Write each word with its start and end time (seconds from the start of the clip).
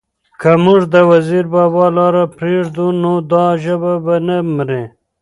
که 0.41 0.51
موږ 0.63 0.81
د 0.93 0.95
وزیر 1.11 1.45
بابا 1.53 1.85
لاره 1.97 2.23
پرېږدو؛ 2.37 2.85
نو 3.01 3.13
دا 3.31 3.45
ژبه 3.63 3.93
به 4.03 4.15
نه 4.27 4.37
مري، 4.55 4.83